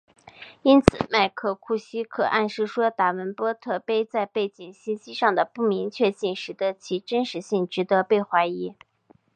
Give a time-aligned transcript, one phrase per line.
[0.63, 8.73] 因此麦克库西克暗示说达文波特碑在背景信息上的不明确性使得其真实性值得被怀疑。